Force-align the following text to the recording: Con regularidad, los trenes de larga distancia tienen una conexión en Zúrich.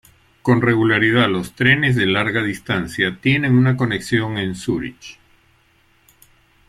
Con 0.41 0.63
regularidad, 0.63 1.29
los 1.29 1.53
trenes 1.53 1.95
de 1.95 2.07
larga 2.07 2.41
distancia 2.41 3.19
tienen 3.21 3.55
una 3.55 3.77
conexión 3.77 4.39
en 4.39 4.55
Zúrich. 4.55 5.19